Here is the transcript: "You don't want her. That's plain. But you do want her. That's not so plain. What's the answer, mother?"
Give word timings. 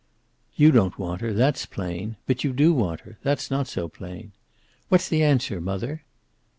"You 0.55 0.71
don't 0.71 0.97
want 0.97 1.21
her. 1.21 1.31
That's 1.31 1.67
plain. 1.67 2.15
But 2.25 2.43
you 2.43 2.53
do 2.53 2.73
want 2.73 3.01
her. 3.01 3.19
That's 3.21 3.51
not 3.51 3.67
so 3.67 3.87
plain. 3.87 4.31
What's 4.89 5.07
the 5.07 5.21
answer, 5.23 5.61
mother?" 5.61 6.01